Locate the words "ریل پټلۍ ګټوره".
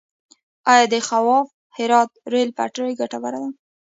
2.31-3.39